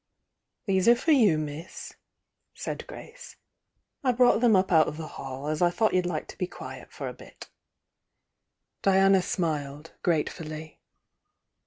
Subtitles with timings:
[0.65, 1.93] "These are for you, miss,"
[2.55, 3.35] said Grace.
[4.03, 6.47] 'I brought them up out of the hall, as I thought you'd like to be
[6.47, 7.51] quiet for a bit."
[8.81, 10.79] Diana smiled, gratefully.